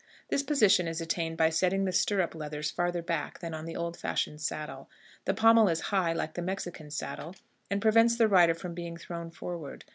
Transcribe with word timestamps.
This 0.29 0.41
position 0.41 0.87
is 0.87 0.99
attained 0.99 1.37
by 1.37 1.51
setting 1.51 1.85
the 1.85 1.91
stirrup 1.91 2.33
leathers 2.33 2.71
farther 2.71 3.03
back 3.03 3.37
than 3.37 3.53
on 3.53 3.65
the 3.65 3.75
old 3.75 3.95
fashioned 3.95 4.41
saddle. 4.41 4.89
The 5.25 5.35
pommel 5.35 5.69
is 5.69 5.79
high, 5.93 6.11
like 6.11 6.33
the 6.33 6.41
Mexican 6.41 6.89
saddle, 6.89 7.35
and 7.69 7.83
prevents 7.83 8.15
the 8.15 8.27
rider 8.27 8.55
from 8.55 8.73
being 8.73 8.97
thrown 8.97 9.29
forward. 9.29 9.85